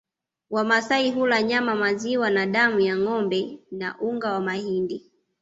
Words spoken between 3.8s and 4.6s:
unga wa